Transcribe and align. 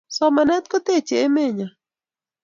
Somanet 0.17 0.65
ko 0.71 0.77
techei 0.85 1.23
emet 1.25 1.51
nyoo 1.57 1.73